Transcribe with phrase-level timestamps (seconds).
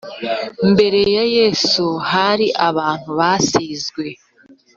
[0.71, 4.05] mbere ya yesu hari abantu basizwe